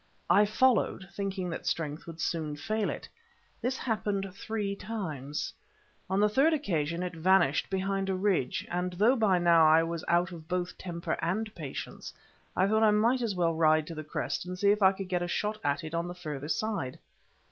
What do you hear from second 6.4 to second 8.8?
occasion it vanished behind a ridge,